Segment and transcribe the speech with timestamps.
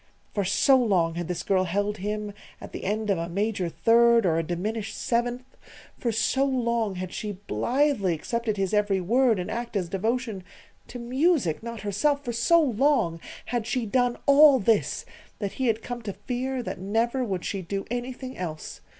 [0.33, 4.25] For so long had this girl held him at the end of a major third
[4.25, 5.43] or a diminished seventh;
[5.95, 10.43] for so long had she blithely accepted his every word and act as devotion
[10.87, 15.05] to music, not herself for so long had she done all this
[15.37, 18.81] that he had come to fear that never would she do anything else.